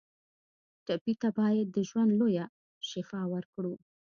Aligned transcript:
ټپي 0.85 1.13
ته 1.21 1.29
باید 1.39 1.67
د 1.71 1.77
ژوند 1.89 2.11
لویه 2.19 2.45
شفا 2.89 3.21
ورکړو. 3.33 3.73